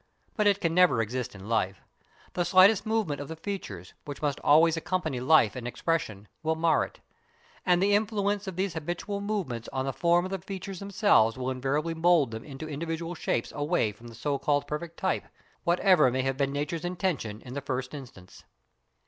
But 0.35 0.47
it 0.47 0.59
can 0.59 0.73
never 0.73 0.99
exist 0.99 1.35
in 1.35 1.47
life; 1.47 1.79
the 2.33 2.43
slightest 2.43 2.87
movement 2.87 3.21
of 3.21 3.27
the 3.27 3.35
features, 3.35 3.93
which 4.03 4.19
must 4.19 4.39
always 4.39 4.75
accompany 4.75 5.19
life 5.19 5.55
and 5.55 5.67
expression, 5.67 6.27
will 6.41 6.55
mar 6.55 6.83
it. 6.83 7.01
And 7.67 7.83
the 7.83 7.93
influence 7.93 8.47
of 8.47 8.55
these 8.55 8.73
habitual 8.73 9.21
movements 9.21 9.69
on 9.71 9.85
the 9.85 9.93
form 9.93 10.25
of 10.25 10.31
the 10.31 10.39
features 10.39 10.79
themselves 10.79 11.37
will 11.37 11.51
invariably 11.51 11.93
mould 11.93 12.31
them 12.31 12.43
into 12.43 12.67
individual 12.67 13.13
shapes 13.13 13.51
away 13.51 13.91
from 13.91 14.07
the 14.07 14.15
so 14.15 14.39
called 14.39 14.65
perfect 14.65 14.97
type, 14.97 15.25
whatever 15.65 16.09
may 16.09 16.23
have 16.23 16.35
been 16.35 16.51
nature's 16.51 16.83
intention 16.83 17.39
in 17.41 17.53
the 17.53 17.61
first 17.61 17.93
instance. 17.93 18.43